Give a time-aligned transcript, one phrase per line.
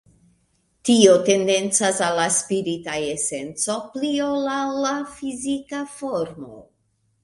[0.89, 6.57] Tio tendencas al la spirita esenco pli ol al la fizika formo.